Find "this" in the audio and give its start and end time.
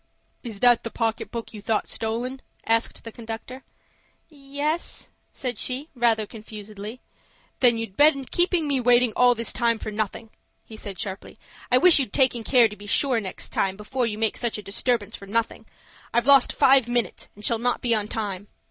9.35-9.53